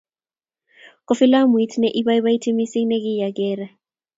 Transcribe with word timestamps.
ko 1.05 1.11
filamuit 1.19 1.71
ne 1.77 1.89
ibaibaiti 1.99 2.49
mising 2.57 2.85
ne 2.87 2.97
kiya 3.03 3.29
gere 3.37 3.65